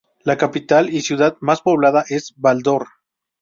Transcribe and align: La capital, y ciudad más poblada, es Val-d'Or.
La 0.23 0.35
capital, 0.35 0.89
y 0.89 1.01
ciudad 1.01 1.37
más 1.41 1.61
poblada, 1.61 2.03
es 2.09 2.33
Val-d'Or. 2.35 2.87